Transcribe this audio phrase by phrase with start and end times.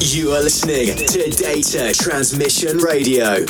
[0.00, 3.44] You are listening to Data Transmission Radio.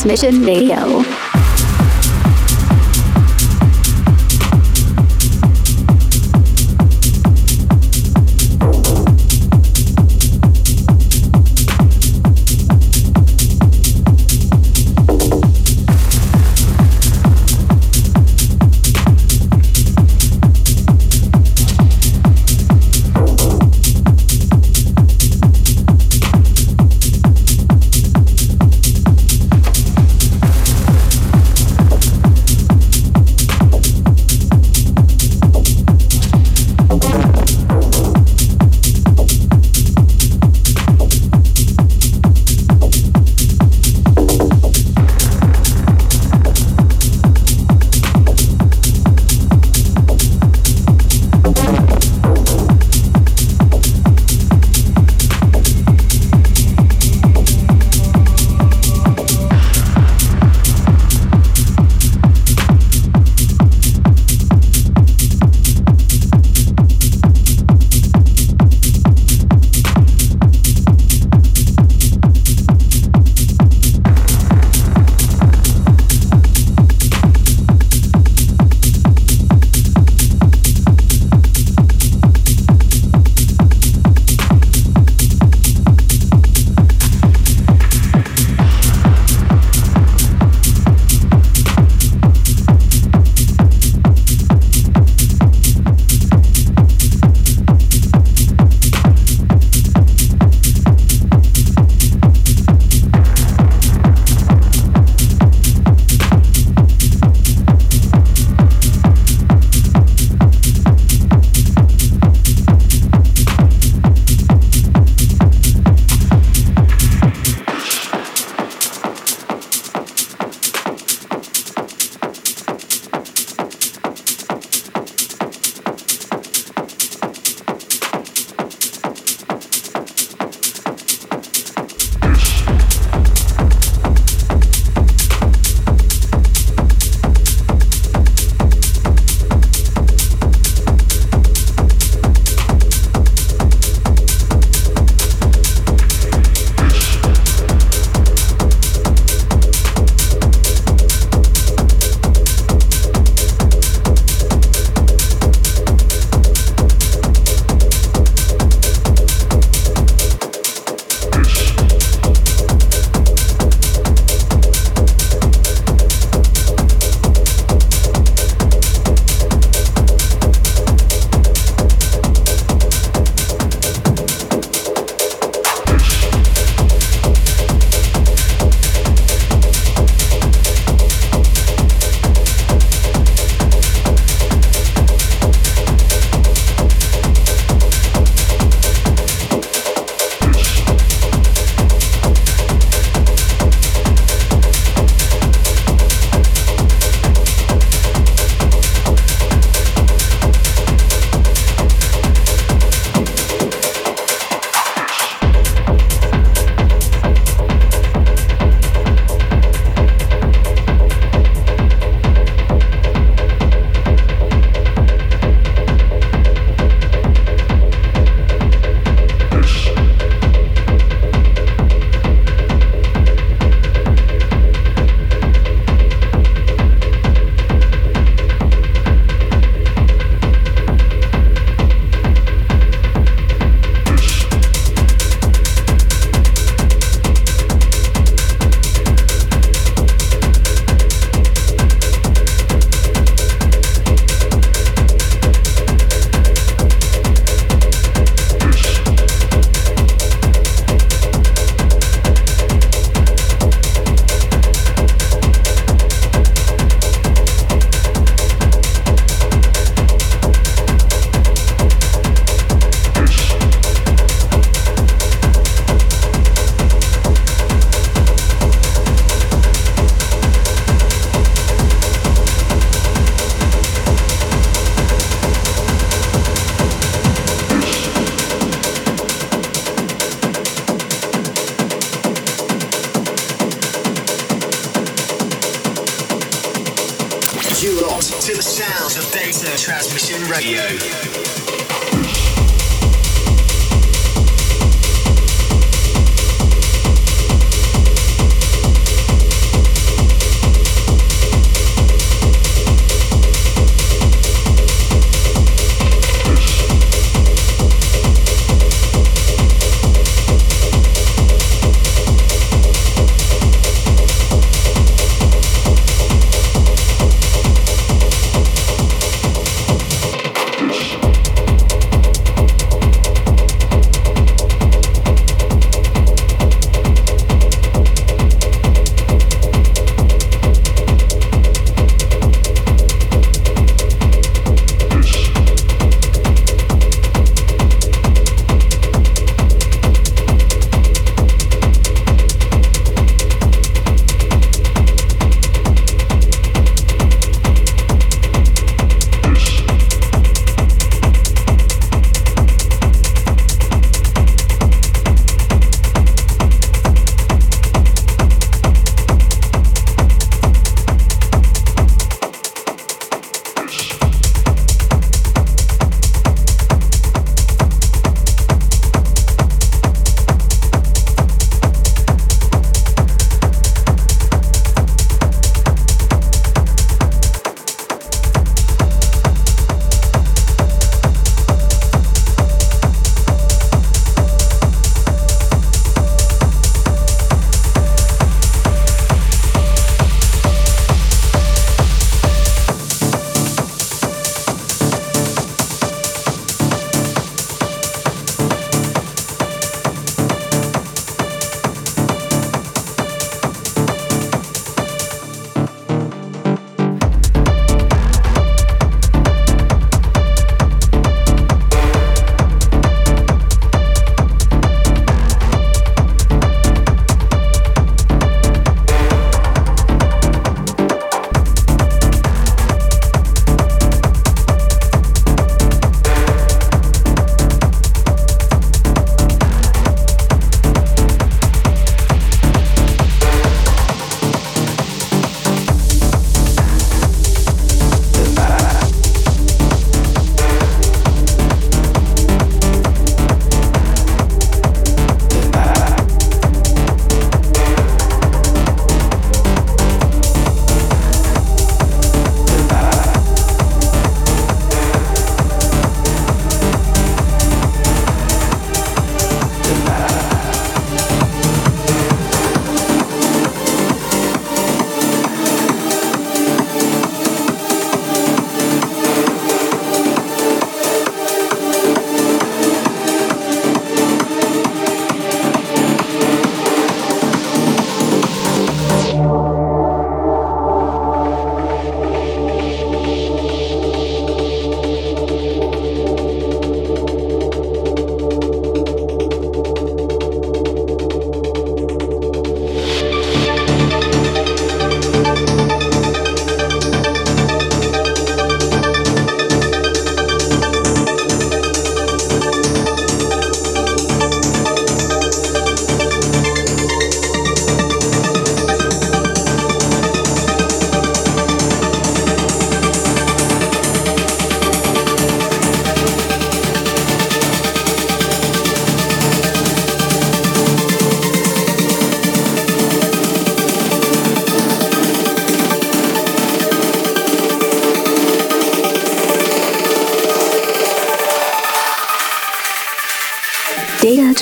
[0.05, 1.24] Transmission Radio.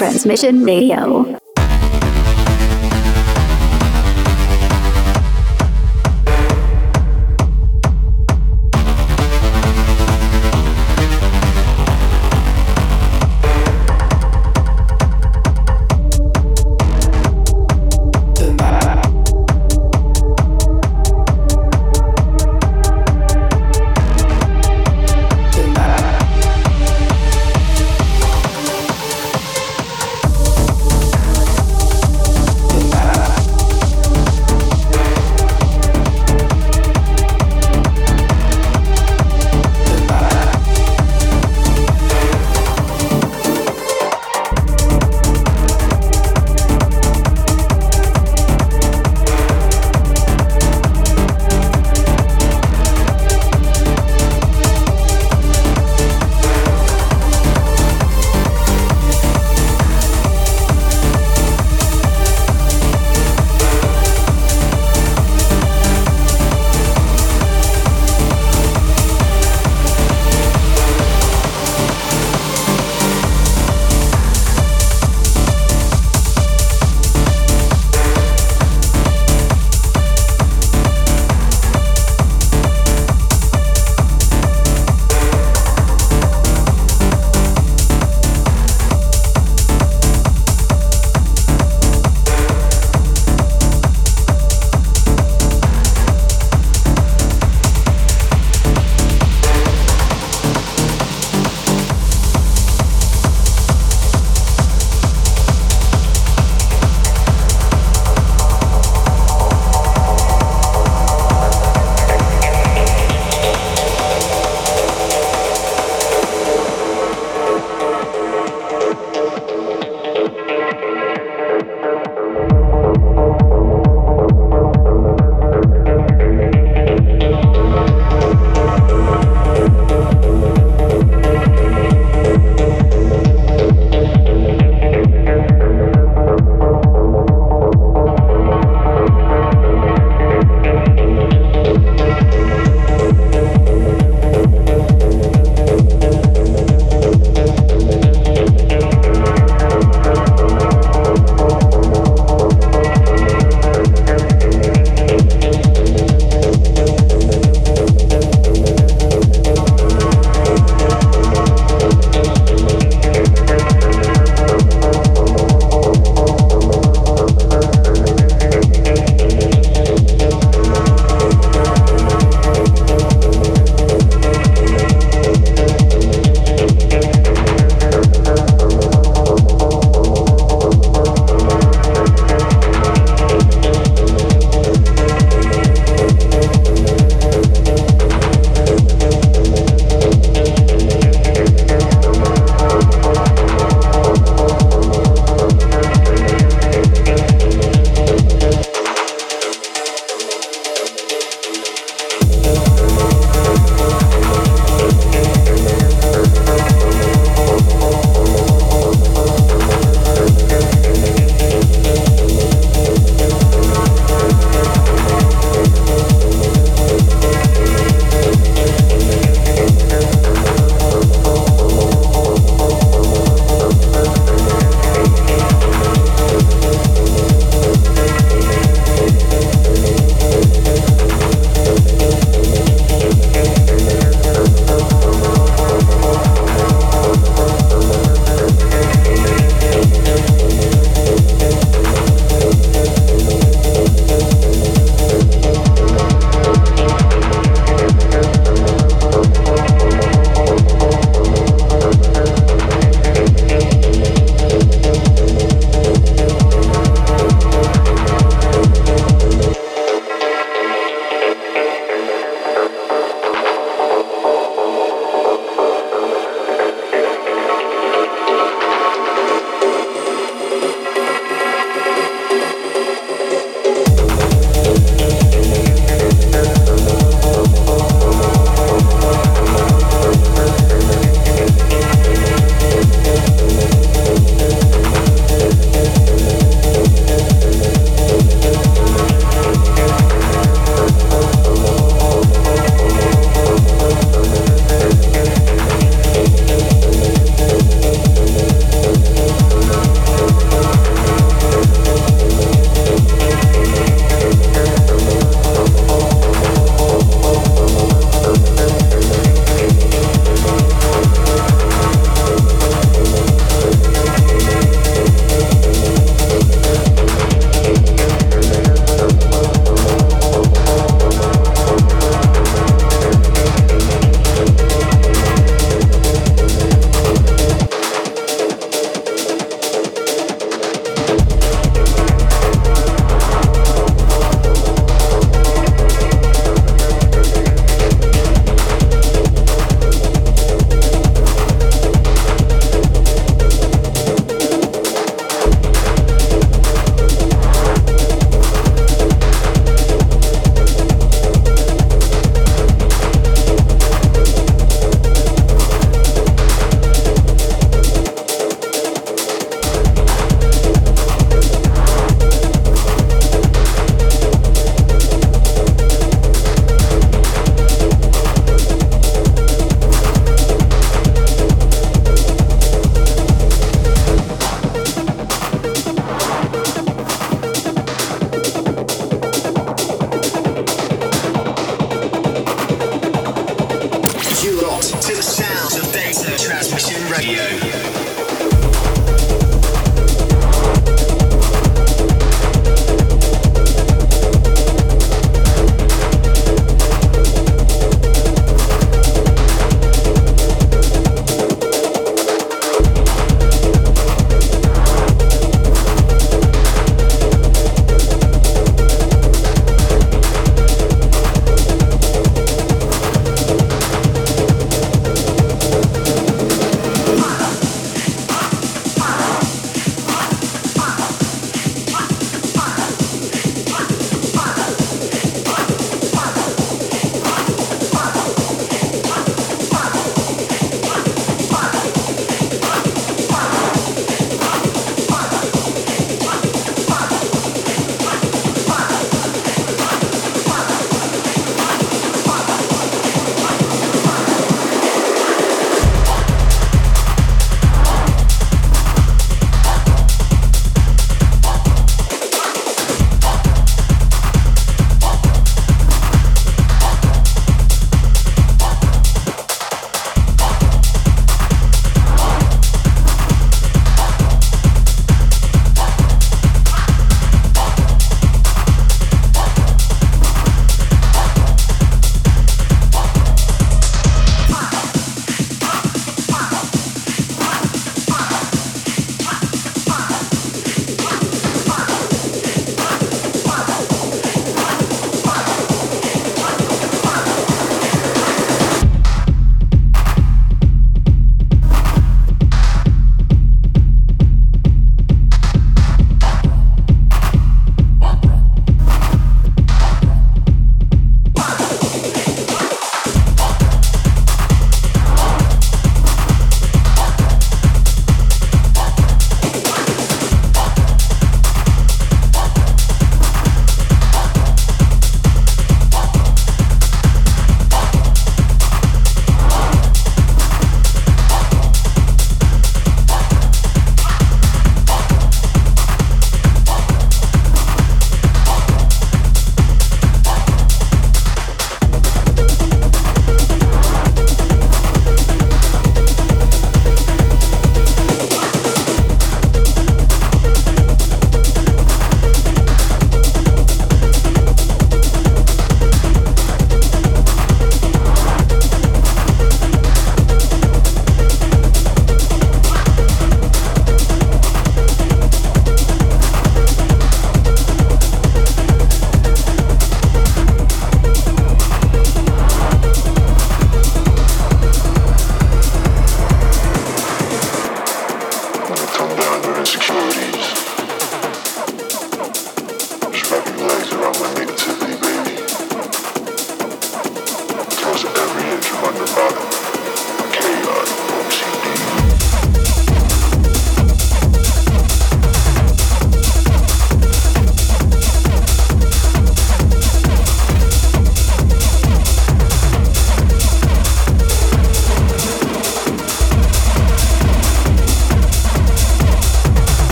[0.00, 1.39] Transmission Radio.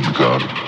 [0.00, 0.63] God.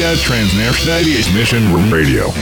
[0.00, 2.39] Data Transmission Radio.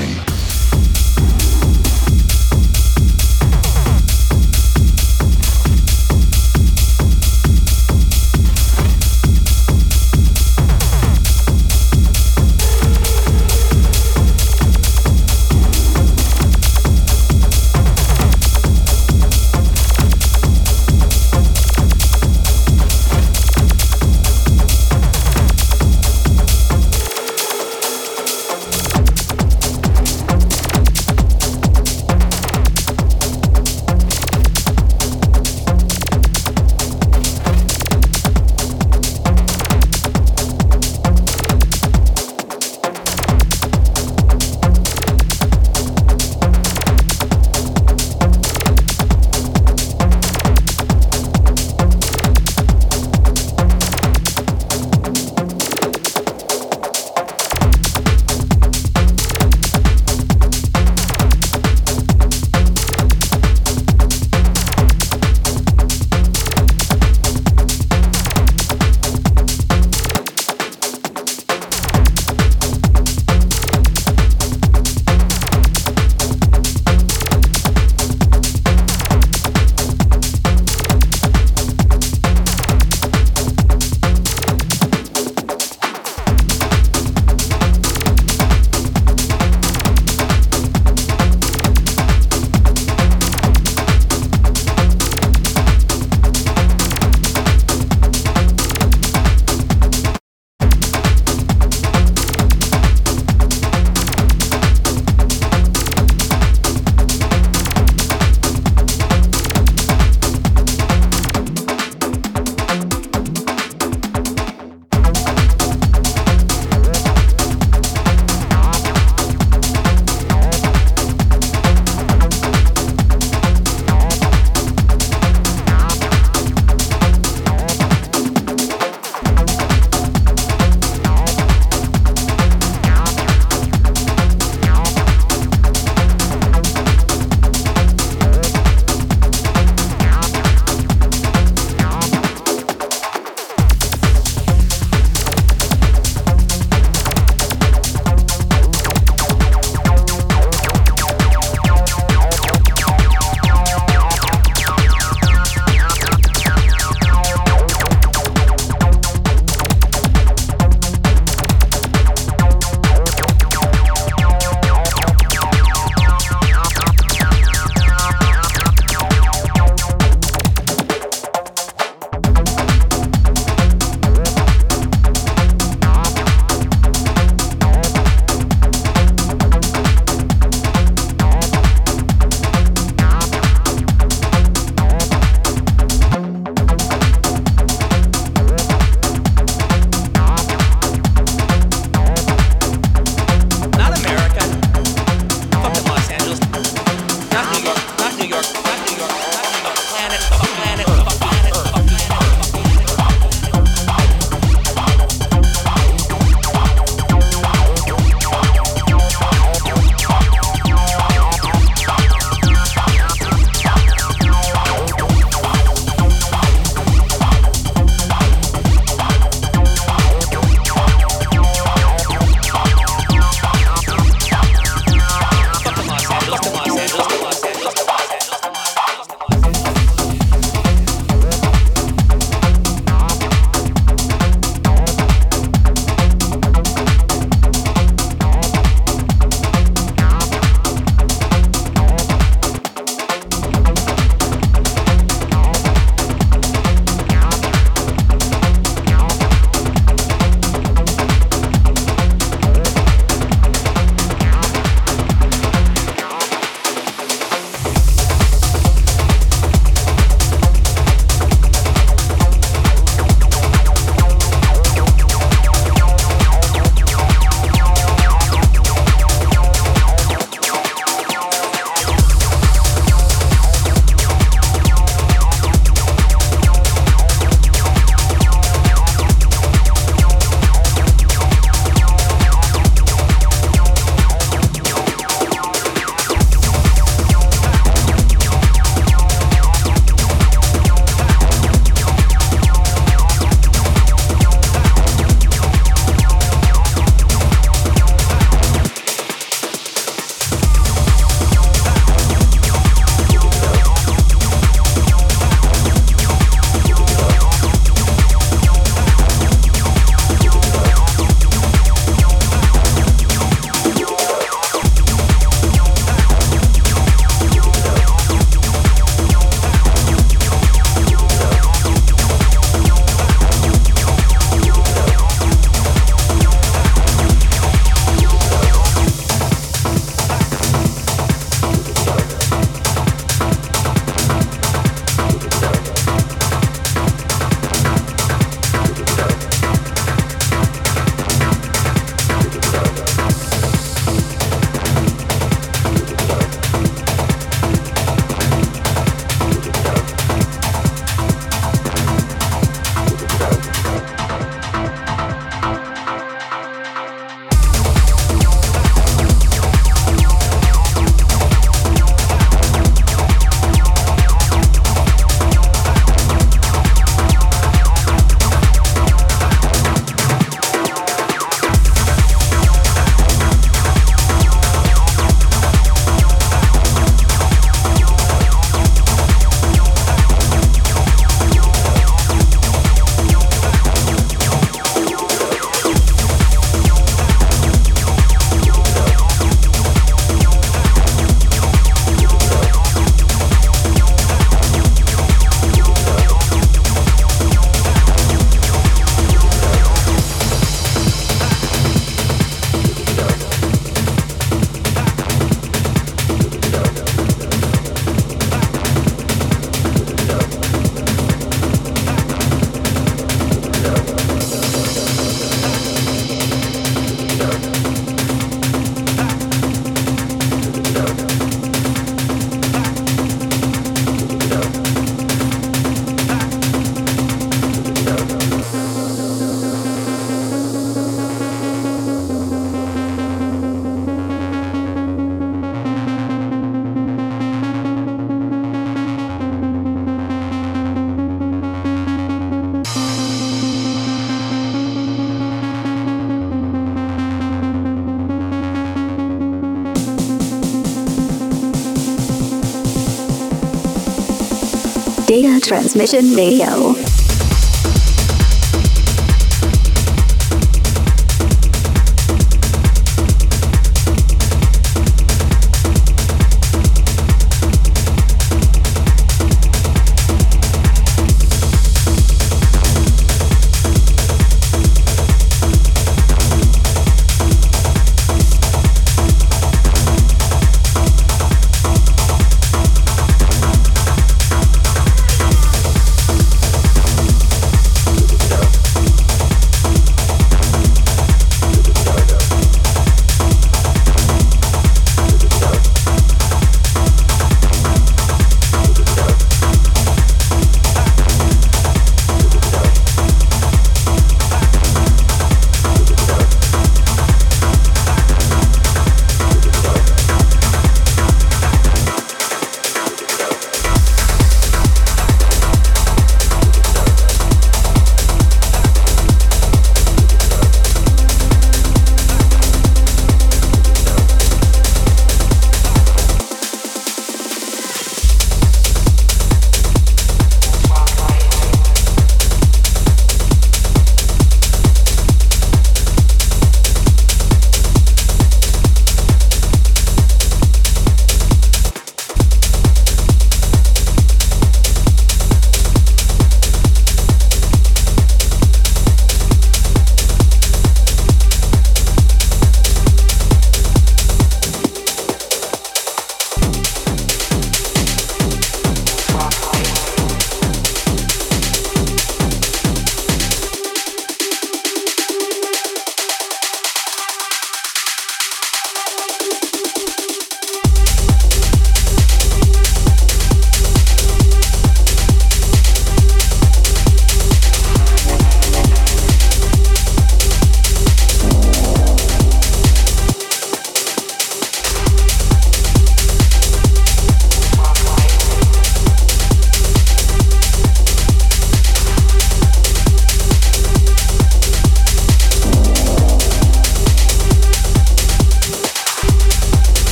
[455.48, 456.87] Transmission Radio.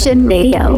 [0.00, 0.69] Vision Radio.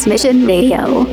[0.00, 1.04] Transmission Radio.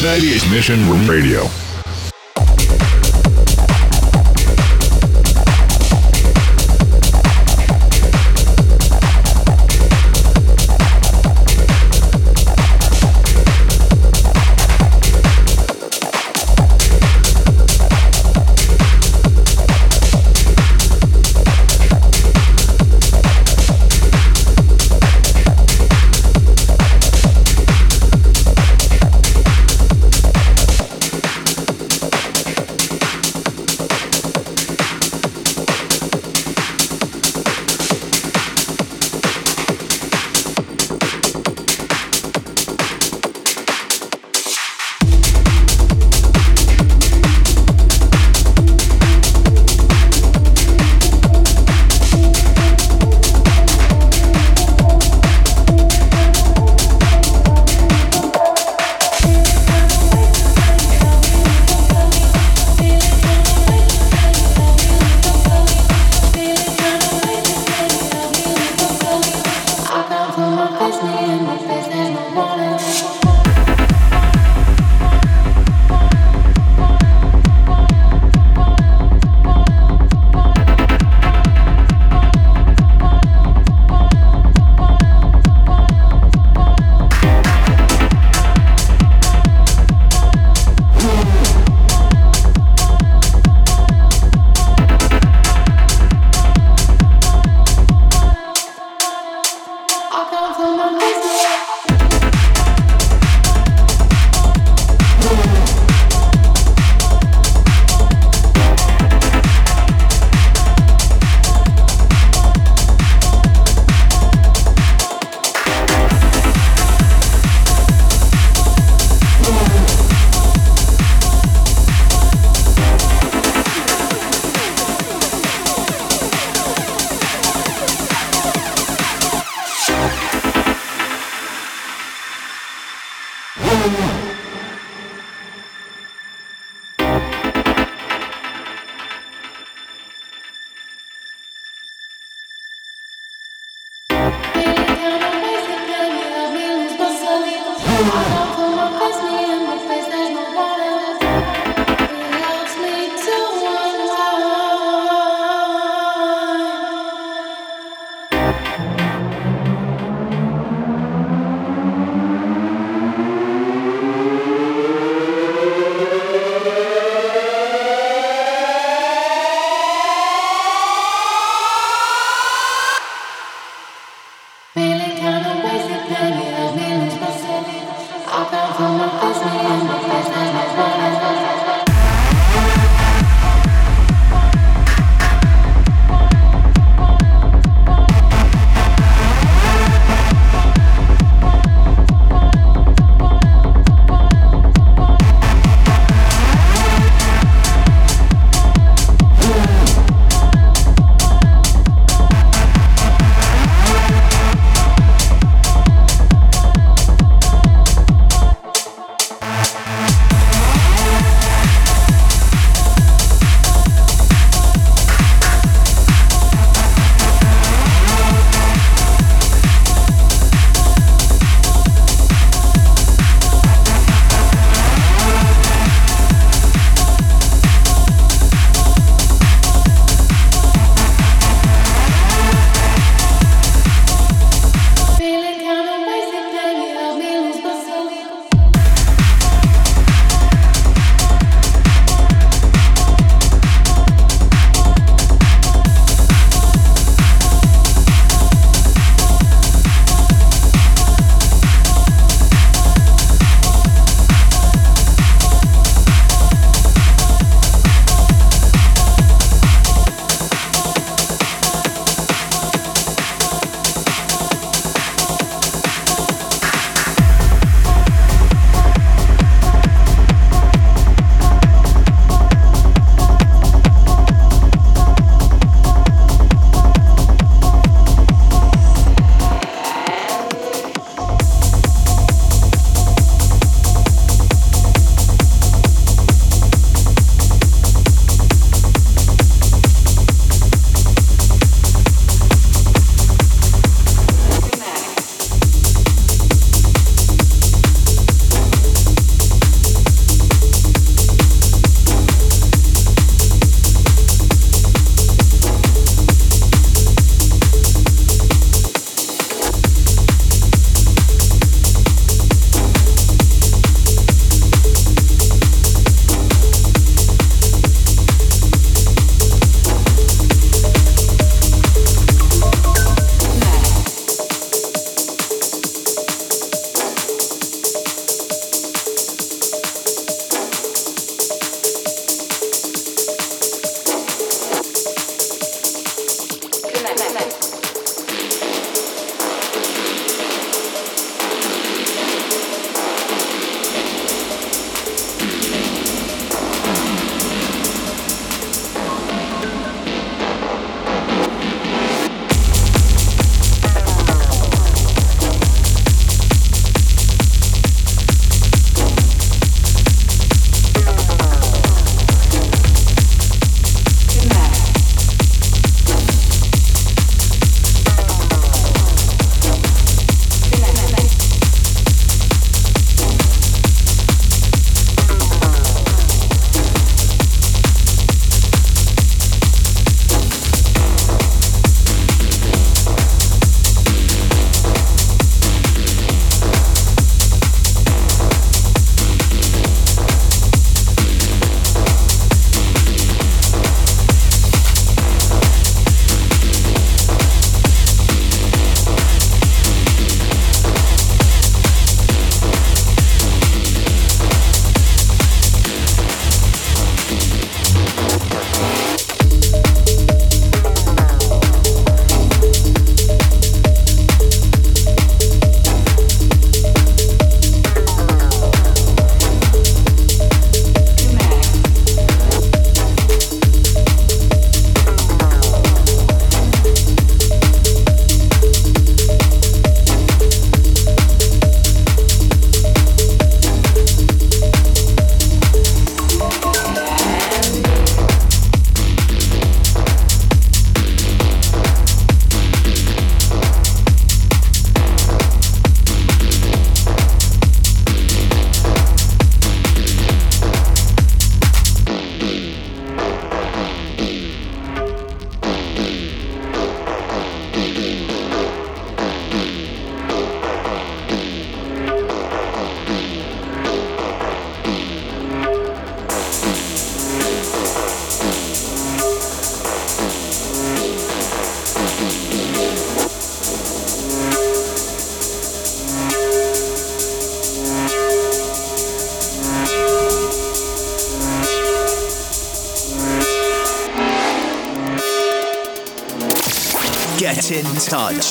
[0.00, 1.49] Get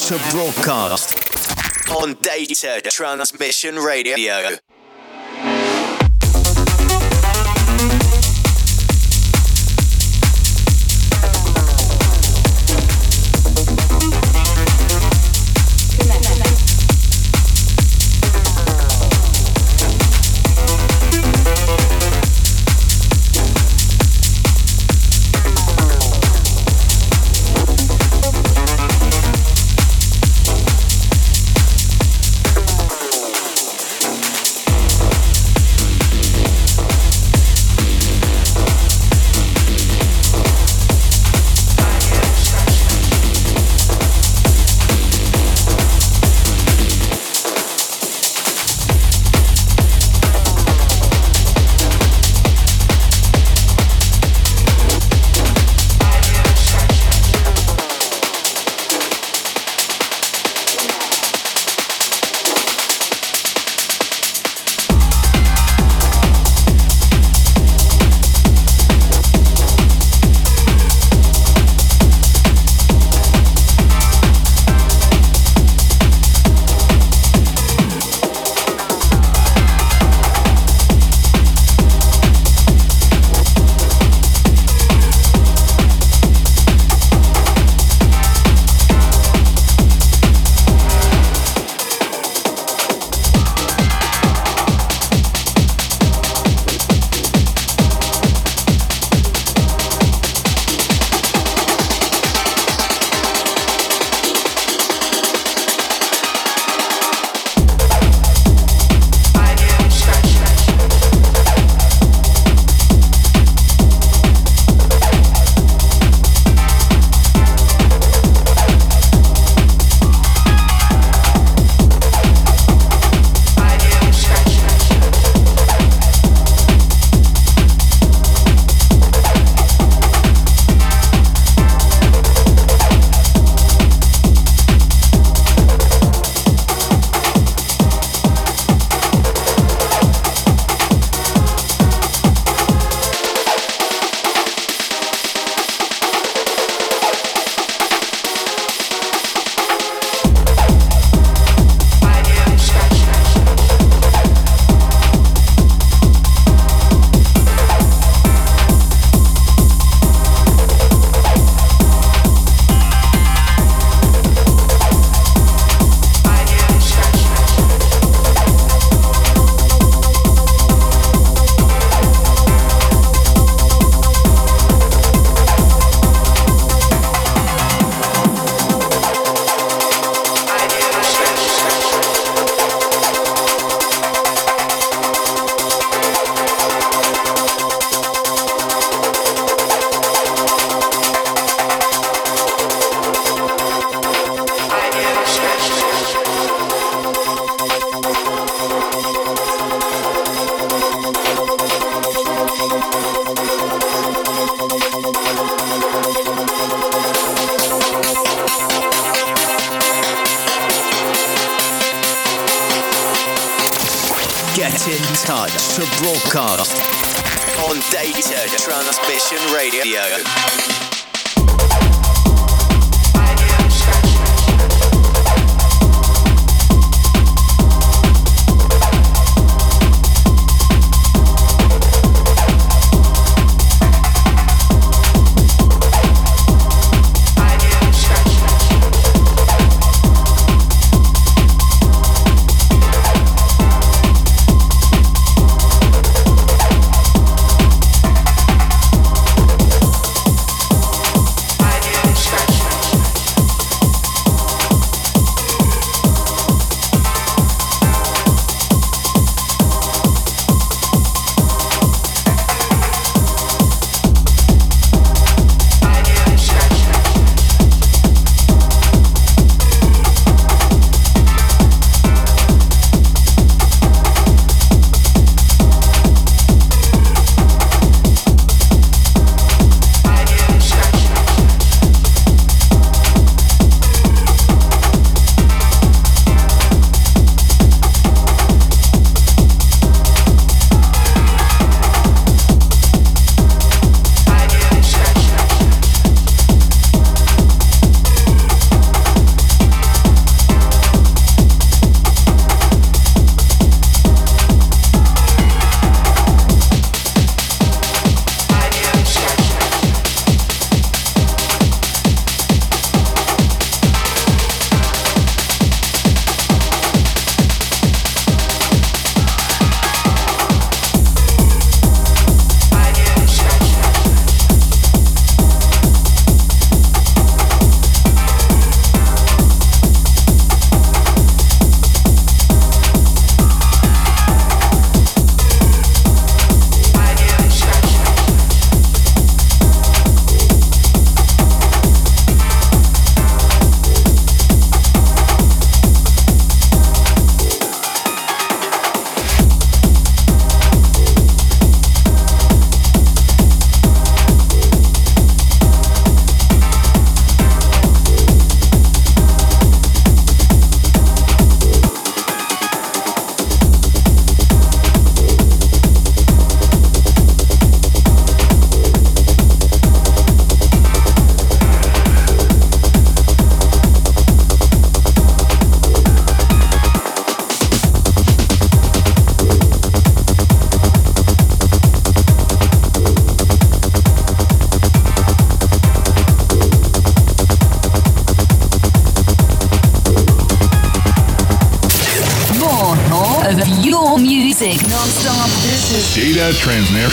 [0.09, 1.15] to broadcast
[1.91, 4.58] on Data Transmission Radio.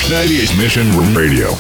[0.07, 1.56] Transnational Mission Room Radio.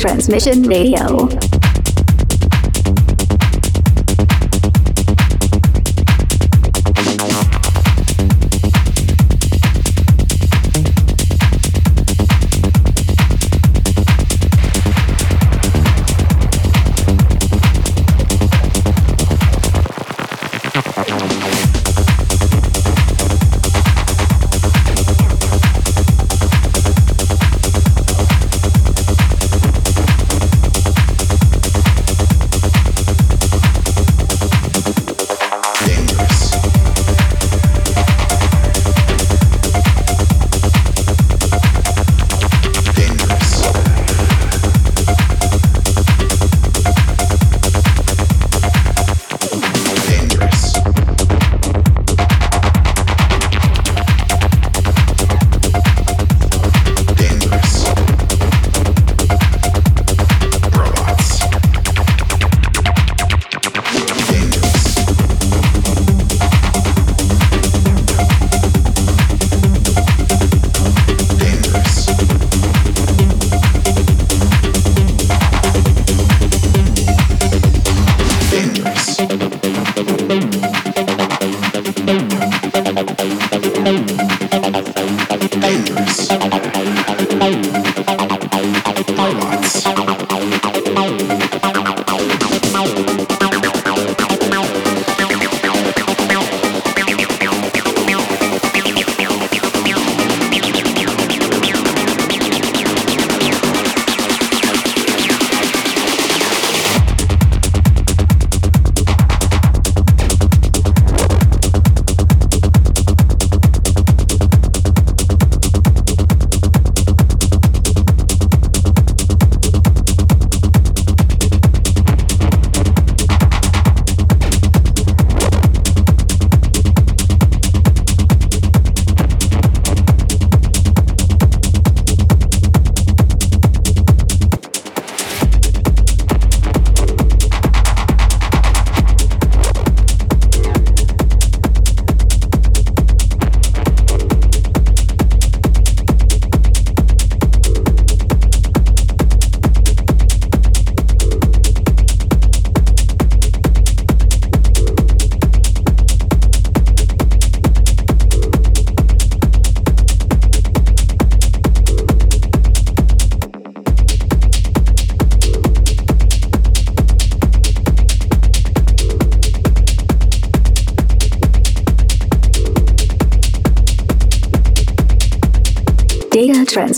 [0.00, 1.49] Transmission Radio.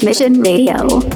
[0.03, 1.12] Transmission Radio.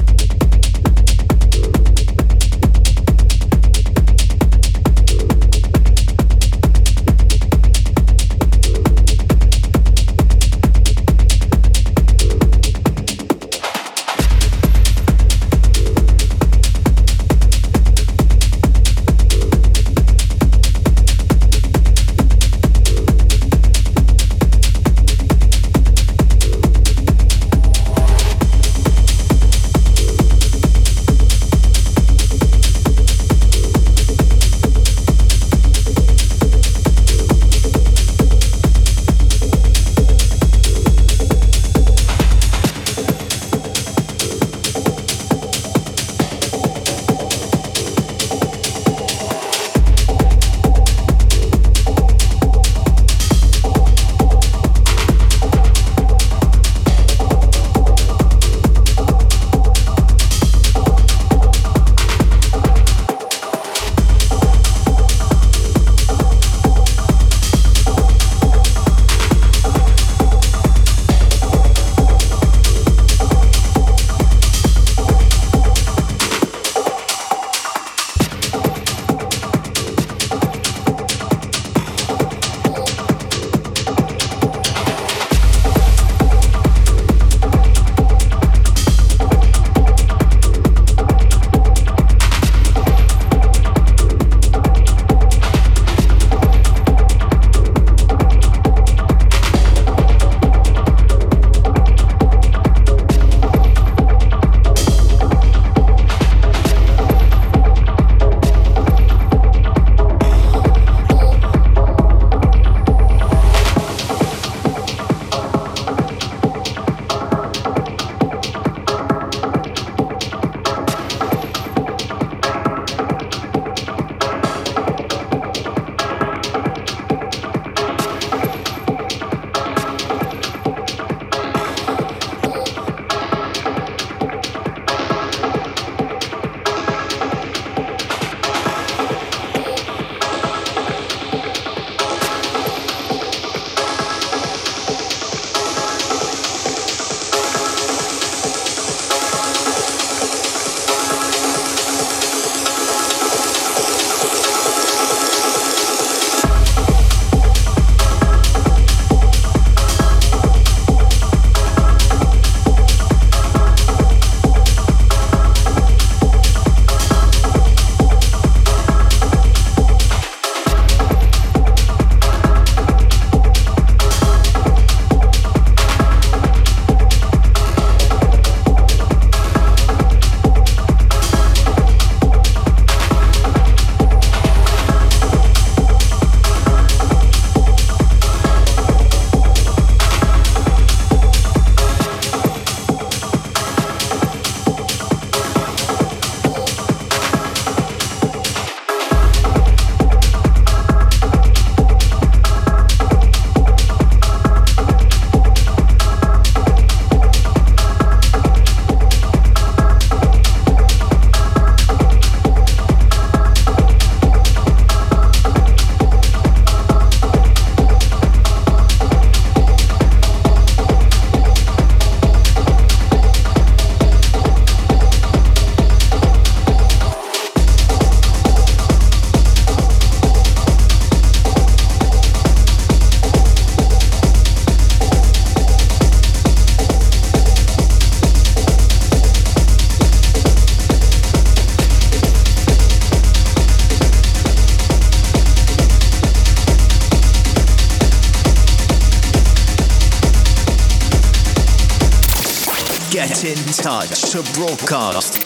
[253.77, 255.37] To broadcast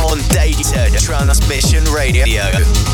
[0.00, 2.91] on Data Transmission Radio.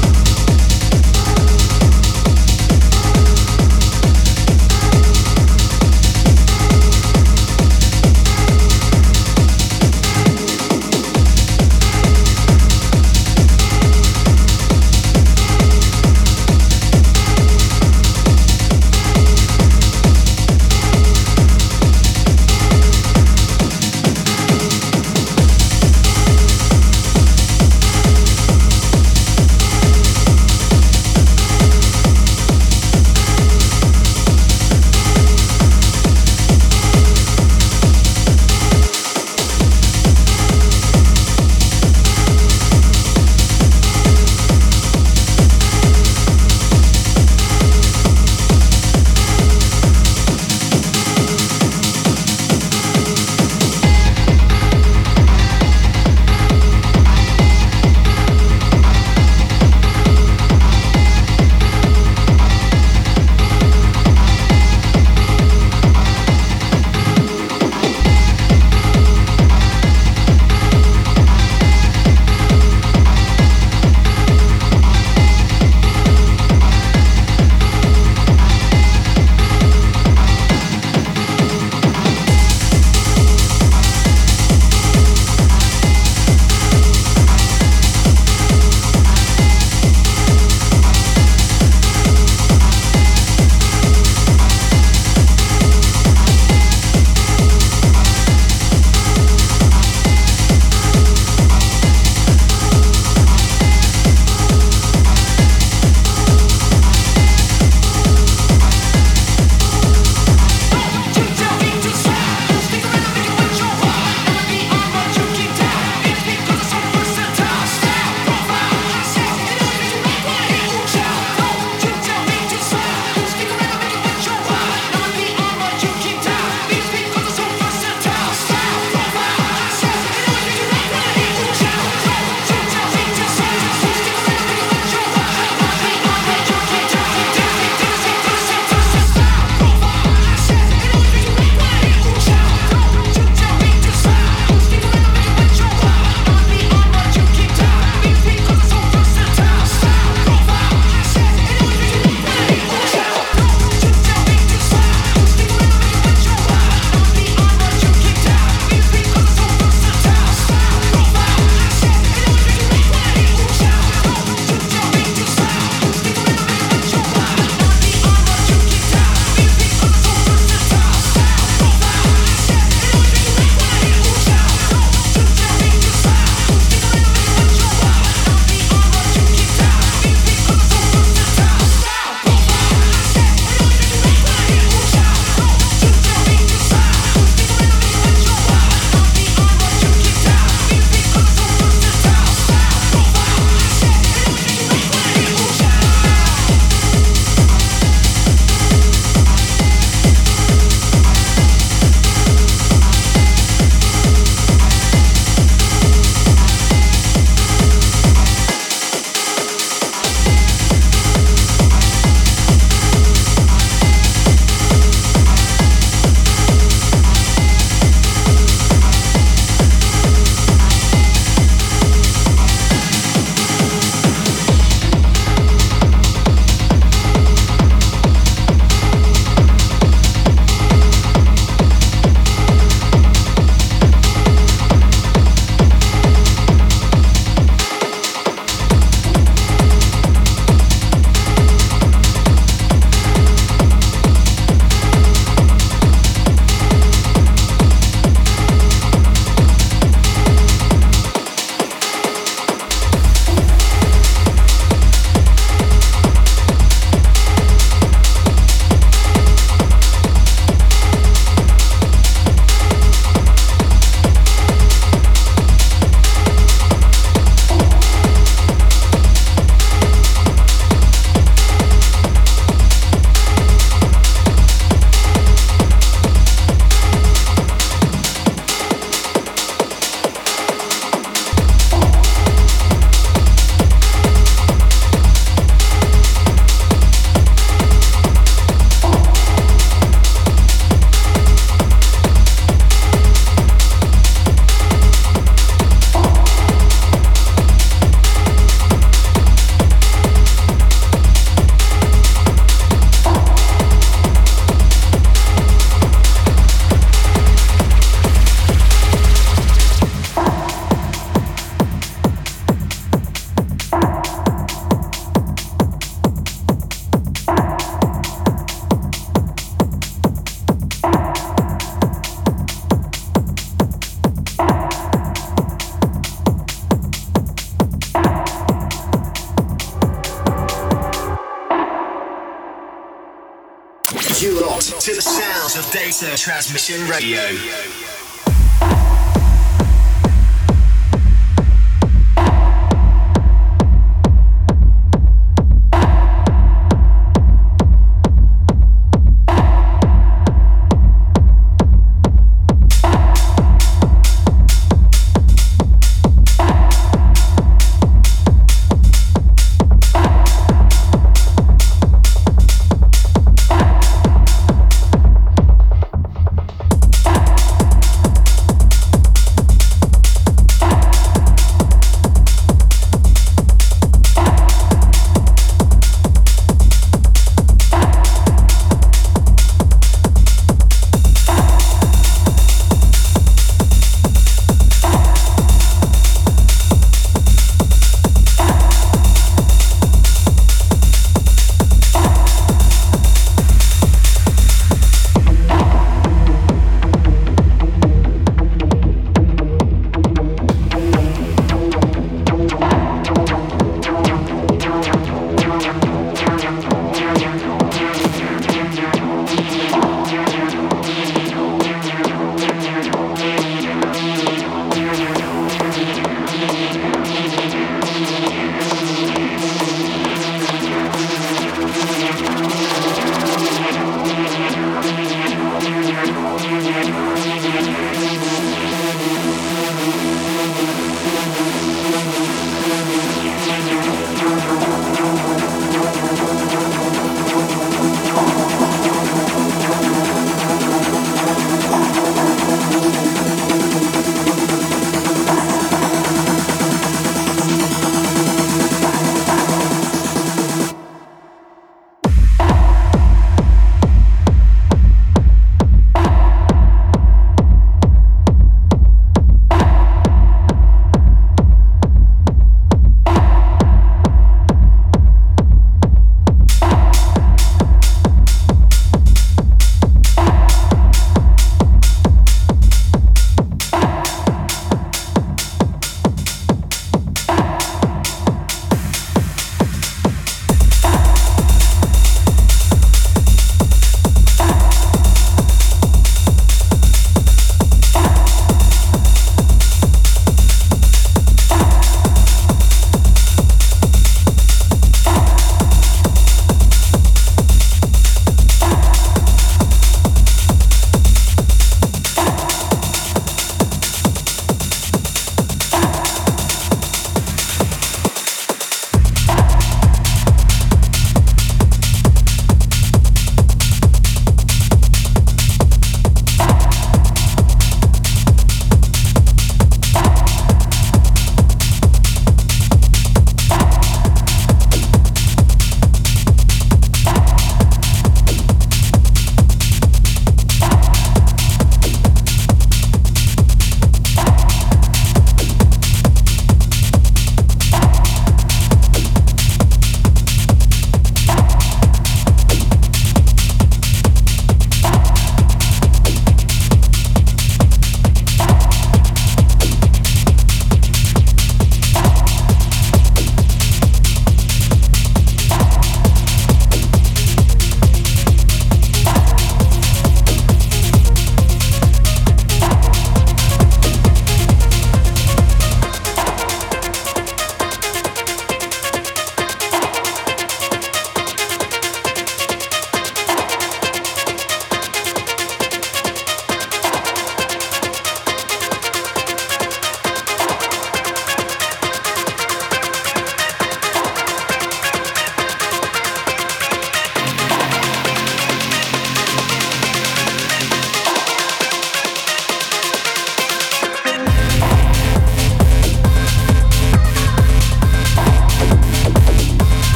[336.68, 337.47] Transmission Radio.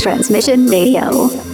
[0.00, 1.49] Transmission Radio.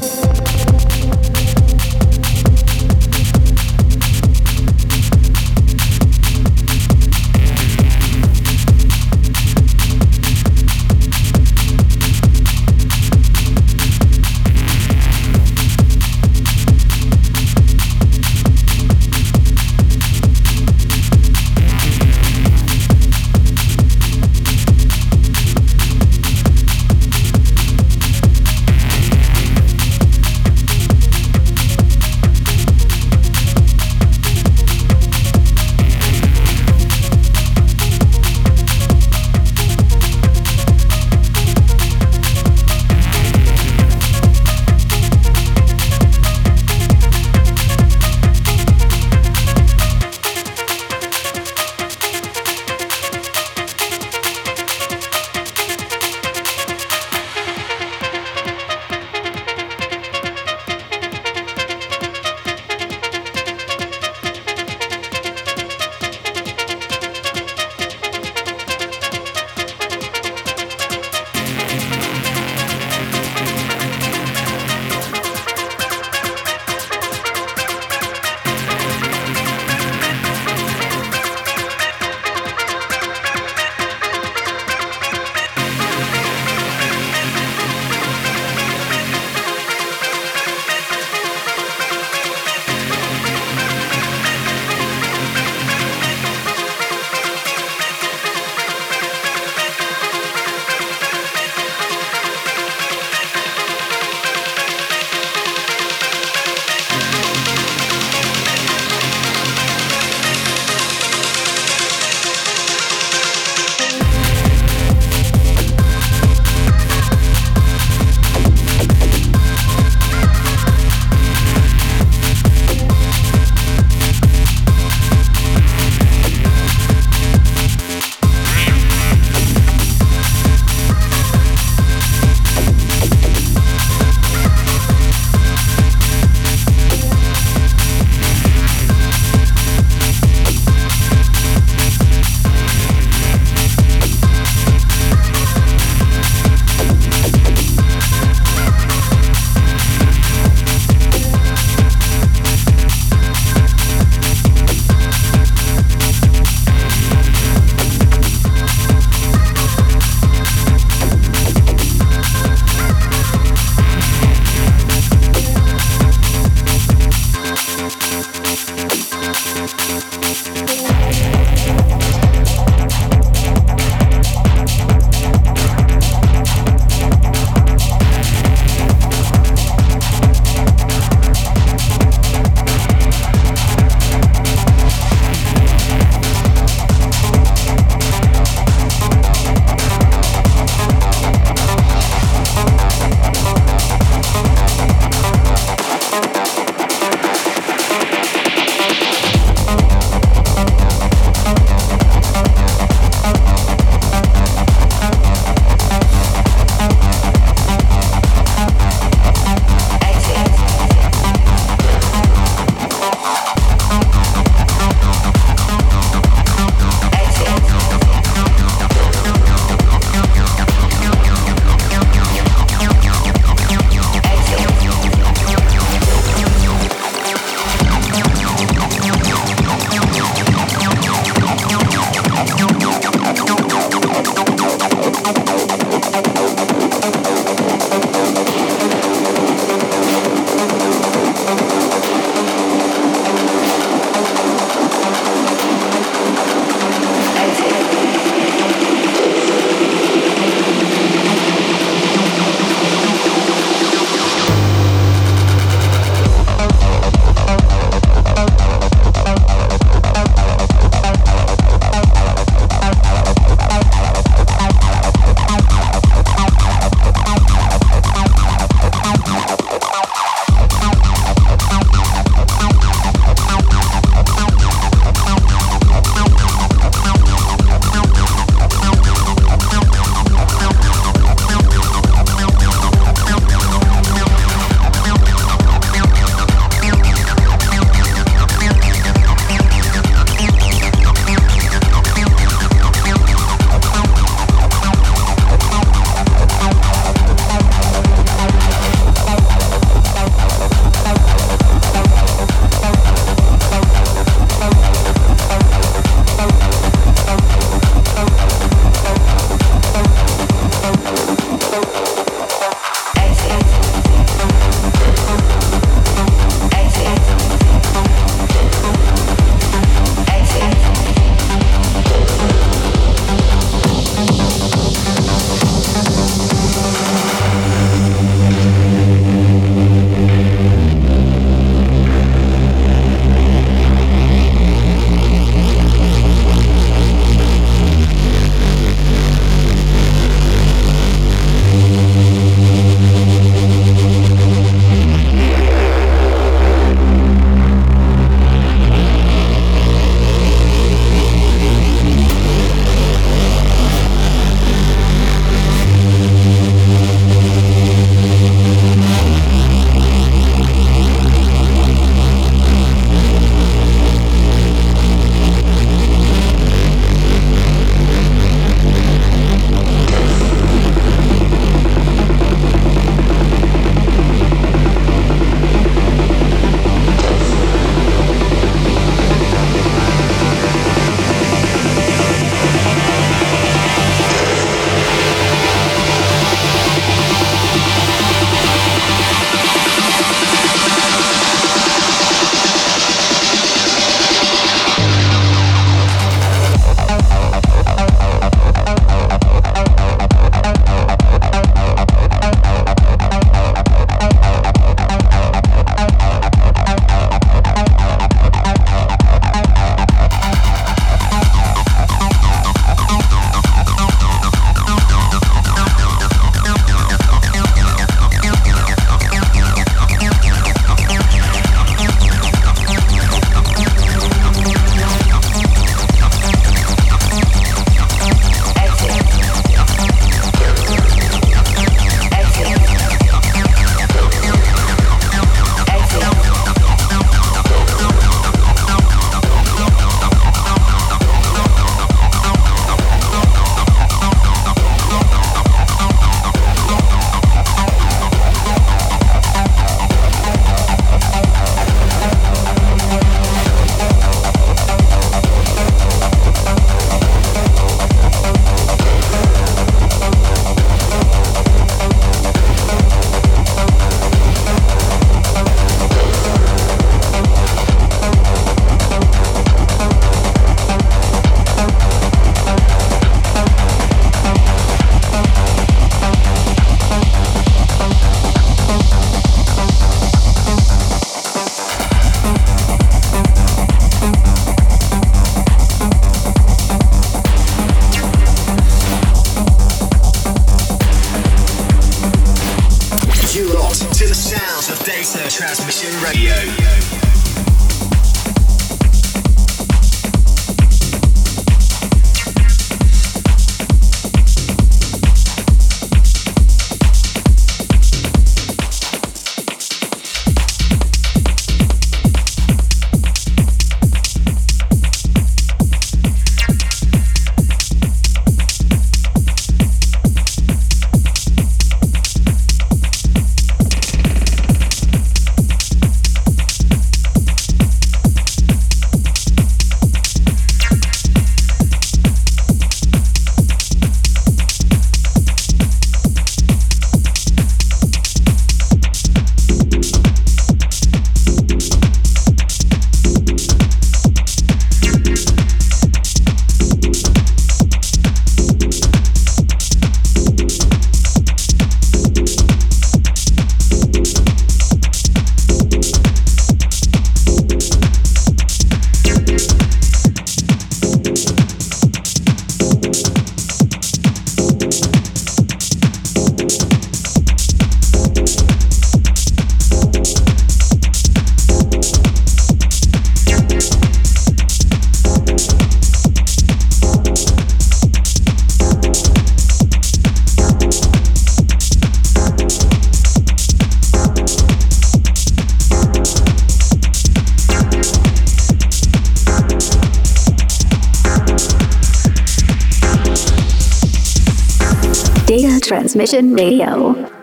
[596.17, 597.36] Transmission Radio.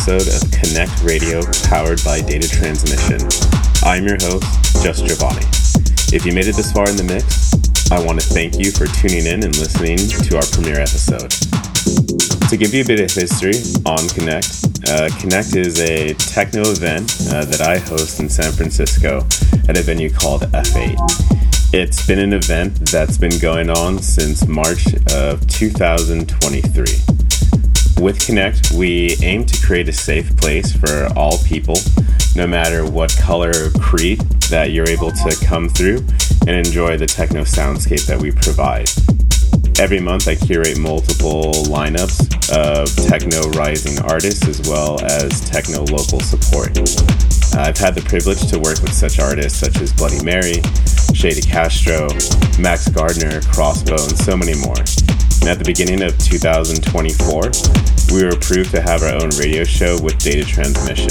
[0.00, 3.20] Episode of Connect Radio powered by Data Transmission.
[3.84, 4.48] I'm your host,
[4.82, 5.44] Just Jovani.
[6.10, 7.52] If you made it this far in the mix,
[7.92, 11.28] I want to thank you for tuning in and listening to our premiere episode.
[12.48, 14.48] To give you a bit of history on Connect,
[14.88, 19.18] uh, Connect is a techno event uh, that I host in San Francisco
[19.68, 20.96] at a venue called F8.
[21.74, 27.09] It's been an event that's been going on since March of 2023.
[28.00, 31.76] With Connect, we aim to create a safe place for all people,
[32.34, 35.98] no matter what color or creed, that you're able to come through
[36.46, 38.88] and enjoy the techno soundscape that we provide.
[39.78, 46.20] Every month, I curate multiple lineups of techno rising artists as well as techno local
[46.20, 46.78] support.
[47.52, 50.62] Uh, I've had the privilege to work with such artists such as Bloody Mary,
[51.12, 52.08] Shay De Castro,
[52.58, 54.80] Max Gardner, Crossbow, and so many more.
[55.40, 60.00] And at the beginning of 2024, we were approved to have our own radio show
[60.02, 61.10] with data transmission.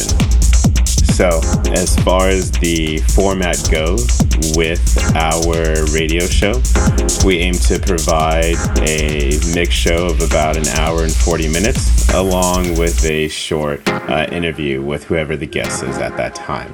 [1.20, 1.42] So,
[1.74, 4.08] as far as the format goes
[4.56, 4.80] with
[5.16, 6.62] our radio show,
[7.26, 8.56] we aim to provide
[8.88, 14.28] a mix show of about an hour and 40 minutes, along with a short uh,
[14.32, 16.74] interview with whoever the guest is at that time.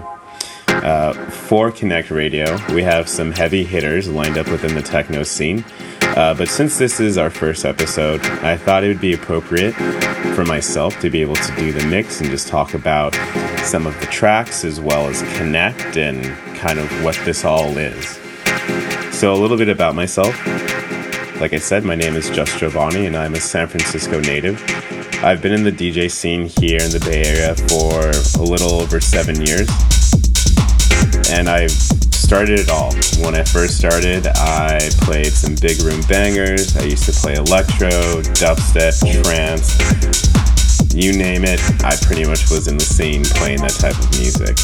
[0.68, 5.64] Uh, for Connect Radio, we have some heavy hitters lined up within the techno scene.
[6.16, 9.74] Uh, but since this is our first episode, I thought it would be appropriate
[10.34, 13.14] for myself to be able to do the mix and just talk about
[13.66, 16.24] some of the tracks as well as connect and
[16.56, 18.18] kind of what this all is.
[19.14, 20.34] So, a little bit about myself.
[21.42, 24.64] Like I said, my name is Just Jovani and I'm a San Francisco native.
[25.22, 28.10] I've been in the DJ scene here in the Bay Area for
[28.40, 29.68] a little over seven years
[31.30, 31.72] and I've
[32.26, 32.92] started it all.
[33.22, 36.76] When I first started, I played some big room bangers.
[36.76, 37.90] I used to play electro,
[38.42, 39.78] dubstep, trance,
[40.92, 41.62] you name it.
[41.86, 44.58] I pretty much was in the scene playing that type of music.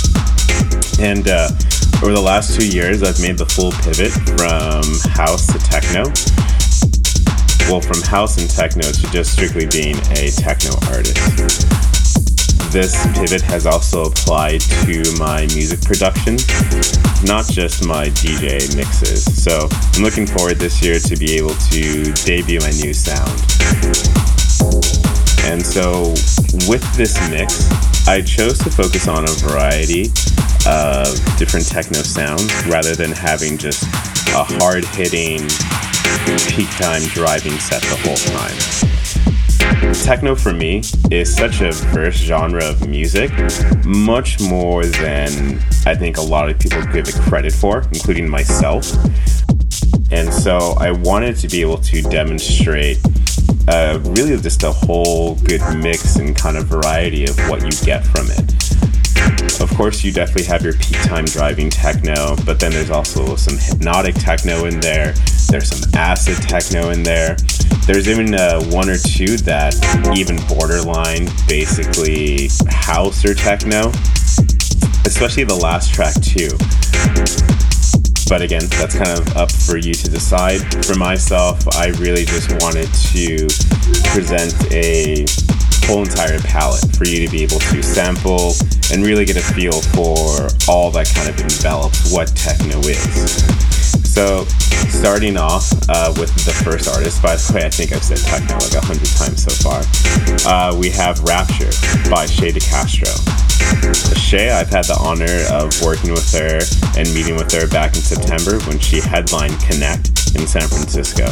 [0.97, 1.53] And uh,
[2.01, 4.81] over the last two years, I've made the full pivot from
[5.13, 6.09] house to techno.
[7.69, 12.00] Well, from house and techno to just strictly being a techno artist
[12.71, 16.35] this pivot has also applied to my music production,
[17.27, 19.23] not just my DJ mixes.
[19.43, 23.35] So I'm looking forward this year to be able to debut my new sound.
[25.43, 26.15] And so
[26.71, 27.67] with this mix,
[28.07, 30.07] I chose to focus on a variety
[30.65, 33.83] of different techno sounds rather than having just
[34.31, 35.39] a hard hitting
[36.47, 39.00] peak time driving set the whole time.
[40.03, 43.31] Techno for me is such a verse genre of music,
[43.85, 48.91] much more than I think a lot of people give it credit for, including myself.
[50.11, 52.99] And so I wanted to be able to demonstrate
[53.67, 58.05] uh, really just a whole good mix and kind of variety of what you get
[58.05, 58.50] from it.
[59.61, 63.57] Of course, you definitely have your peak time driving techno, but then there's also some
[63.59, 65.13] hypnotic techno in there.
[65.49, 67.37] There's some acid techno in there.
[67.85, 69.75] There's even uh, one or two that
[70.17, 73.89] even borderline basically house or techno,
[75.05, 76.49] especially the last track too.
[78.27, 80.61] But again, that's kind of up for you to decide.
[80.85, 83.45] For myself, I really just wanted to
[84.09, 85.25] present a
[85.87, 88.53] whole entire palette for you to be able to sample
[88.91, 93.71] and really get a feel for all that kind of envelops what techno is.
[94.11, 94.43] So,
[94.89, 98.55] starting off uh, with the first artist, by the way, I think I've said techno
[98.59, 99.79] like a hundred times so far.
[100.43, 101.71] Uh, we have Rapture
[102.09, 103.07] by Shay De Castro.
[104.19, 106.59] Shay, I've had the honor of working with her
[106.99, 111.31] and meeting with her back in September when she headlined Connect in San Francisco.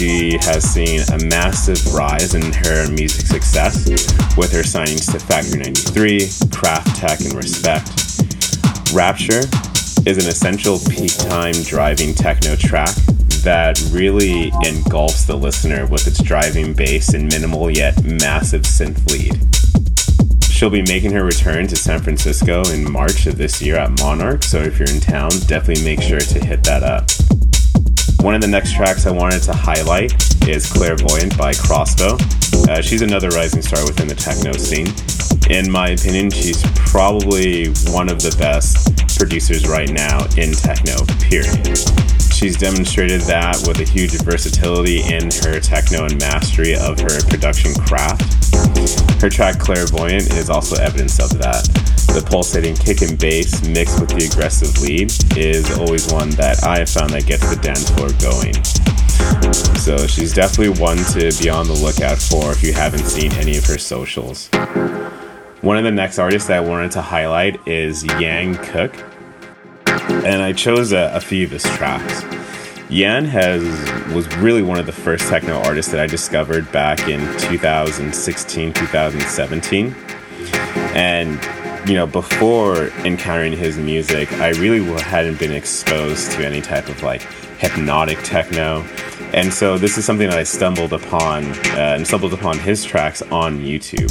[0.00, 3.86] She has seen a massive rise in her music success
[4.34, 8.94] with her signings to Factory 93, Kraftek, and Respect.
[8.94, 9.44] Rapture
[10.08, 12.94] is an essential peak time driving techno track
[13.44, 19.38] that really engulfs the listener with its driving bass and minimal yet massive synth lead.
[20.50, 24.44] She'll be making her return to San Francisco in March of this year at Monarch,
[24.44, 27.10] so if you're in town, definitely make sure to hit that up.
[28.22, 30.12] One of the next tracks I wanted to highlight
[30.46, 32.18] is Clairvoyant by Crossbow.
[32.68, 34.92] Uh, she's another rising star within the techno scene.
[35.48, 40.96] In my opinion, she's probably one of the best producers right now in techno,
[41.28, 41.64] period.
[42.40, 47.74] She's demonstrated that with a huge versatility in her techno and mastery of her production
[47.84, 48.24] craft.
[49.20, 51.68] Her track Clairvoyant is also evidence of that.
[52.14, 56.78] The pulsating kick and bass mixed with the aggressive lead is always one that I
[56.78, 58.56] have found that gets the dance floor going.
[59.76, 63.58] So she's definitely one to be on the lookout for if you haven't seen any
[63.58, 64.48] of her socials.
[65.60, 69.09] One of the next artists that I wanted to highlight is Yan Cook
[70.24, 72.24] and I chose a, a few of his tracks.
[72.90, 73.62] Yan has
[74.12, 79.94] was really one of the first techno artists that I discovered back in 2016, 2017.
[80.94, 86.88] And you know, before encountering his music, I really hadn't been exposed to any type
[86.88, 87.22] of like
[87.58, 88.82] hypnotic techno.
[89.32, 93.22] And so this is something that I stumbled upon uh, and stumbled upon his tracks
[93.22, 94.10] on YouTube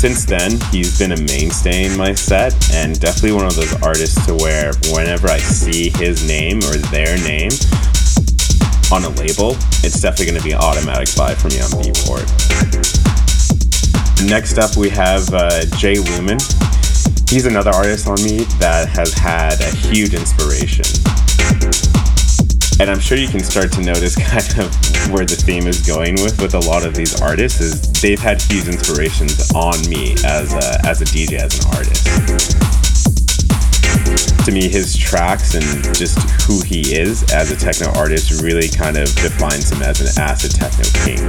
[0.00, 4.24] since then, he's been a mainstay in my set and definitely one of those artists
[4.24, 7.50] to where whenever I see his name or their name,
[8.90, 12.24] on a label, it's definitely going to be an automatic buy for me on Beatport.
[14.26, 16.38] Next up, we have uh, Jay Lumen.
[17.28, 20.86] He's another artist on me that has had a huge inspiration.
[22.80, 24.72] And I'm sure you can start to notice kind of
[25.12, 28.40] where the theme is going with with a lot of these artists is they've had
[28.40, 32.08] huge inspirations on me as a, as a DJ, as an artist.
[34.46, 36.16] To me, his tracks and just
[36.48, 40.52] who he is as a techno artist really kind of defines him as an acid
[40.52, 41.28] techno king.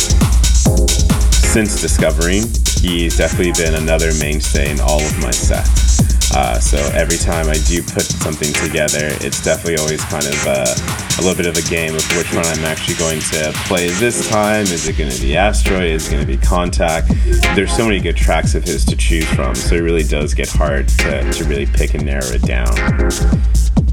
[1.52, 2.44] Since discovering,
[2.80, 6.11] he's definitely been another mainstay in all of my sets.
[6.34, 10.76] Uh, so every time I do put something together, it's definitely always kind of uh,
[11.20, 14.30] a little bit of a game of which one I'm actually going to play this
[14.30, 14.64] time.
[14.64, 15.92] Is it going to be Asteroid?
[15.92, 17.10] Is it going to be Contact?
[17.56, 20.50] There's so many good tracks of his to choose from, so it really does get
[20.50, 22.72] hard to, to really pick and narrow it down.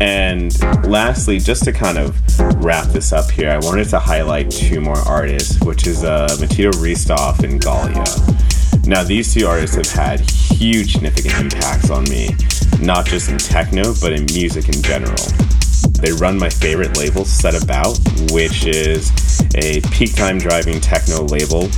[0.01, 2.17] And lastly, just to kind of
[2.65, 6.71] wrap this up here, I wanted to highlight two more artists, which is uh, Metodi
[6.71, 8.05] Hristov and Gallya.
[8.89, 12.31] Now, these two artists have had huge significant impacts on me,
[12.81, 15.15] not just in techno, but in music in general.
[16.01, 17.99] They run my favorite label, Set About,
[18.33, 19.13] which is
[19.57, 21.69] a peak time driving techno label.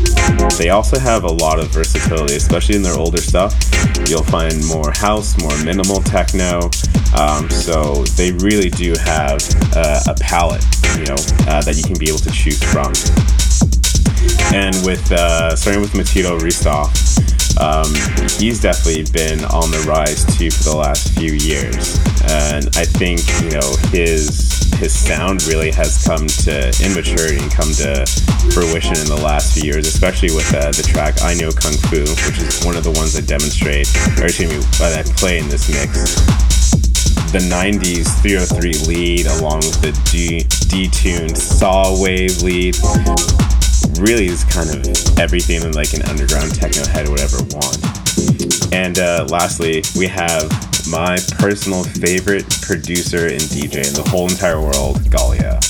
[0.57, 3.59] They also have a lot of versatility, especially in their older stuff.
[4.07, 6.71] You'll find more house, more minimal techno.
[7.19, 9.43] Um, so they really do have
[9.75, 10.65] uh, a palette,
[10.97, 11.19] you know,
[11.51, 12.93] uh, that you can be able to choose from
[14.53, 16.91] and with uh, starting with Metodi Hristov,
[17.59, 17.91] um,
[18.39, 21.99] he's definitely been on the rise too for the last few years,
[22.31, 27.53] and I think you know his his sound really has come to in maturity and
[27.53, 28.07] come to
[28.55, 32.01] fruition in the last few years, especially with uh, the track "I Know Kung Fu,"
[32.01, 33.89] which is one of the ones that demonstrate,
[34.19, 36.17] or excuse me, that I play in this mix.
[37.31, 39.79] The 90s 303 lead along with
[40.11, 42.75] the detuned saw wave lead
[44.01, 47.79] really is kind of everything in like an underground techno head would ever want.
[48.73, 50.51] And uh, lastly, we have
[50.89, 55.61] my personal favorite producer and DJ in the whole entire world, Gallya.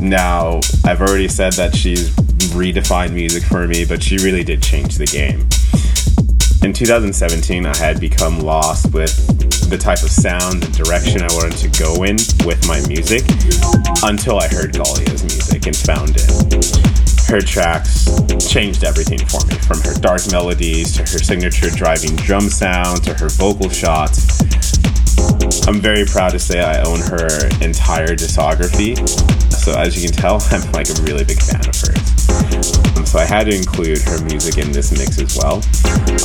[0.00, 2.10] Now, I've already said that she's
[2.54, 5.48] redefined music for me, but she really did change the game.
[6.74, 9.14] In 2017, I had become lost with
[9.70, 13.22] the type of sound and direction I wanted to go in with my music
[14.02, 16.26] until I heard Gallya's music and found it.
[17.30, 18.10] Her tracks
[18.50, 23.14] changed everything for me from her dark melodies to her signature driving drum sound to
[23.14, 24.42] her vocal shots.
[25.70, 28.98] I'm very proud to say I own her entire discography.
[29.54, 33.24] So, as you can tell, I'm like a really big fan of hers so I
[33.24, 35.62] had to include her music in this mix as well.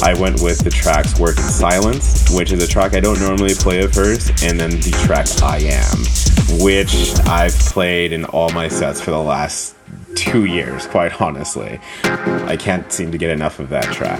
[0.04, 3.54] I went with the tracks Work in Silence, which is a track I don't normally
[3.54, 8.68] play of hers, and then the track I Am, which I've played in all my
[8.68, 9.76] sets for the last
[10.16, 11.80] two years, quite honestly.
[12.04, 14.20] I can't seem to get enough of that track.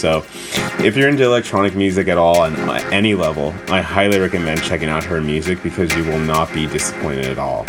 [0.00, 0.24] So,
[0.84, 2.54] if you're into electronic music at all on
[2.92, 7.26] any level, I highly recommend checking out her music because you will not be disappointed
[7.26, 7.64] at all.